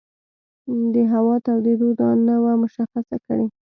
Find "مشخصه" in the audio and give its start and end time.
2.63-3.15